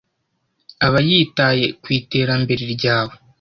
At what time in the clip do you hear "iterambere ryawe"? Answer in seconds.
1.99-3.13